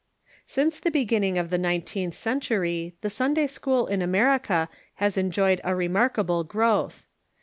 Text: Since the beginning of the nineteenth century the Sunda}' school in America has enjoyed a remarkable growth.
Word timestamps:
Since 0.47 0.79
the 0.79 0.89
beginning 0.89 1.37
of 1.37 1.51
the 1.51 1.59
nineteenth 1.59 2.15
century 2.15 2.95
the 3.01 3.07
Sunda}' 3.11 3.47
school 3.47 3.85
in 3.85 4.01
America 4.01 4.67
has 4.95 5.15
enjoyed 5.15 5.61
a 5.63 5.75
remarkable 5.75 6.43
growth. 6.43 7.05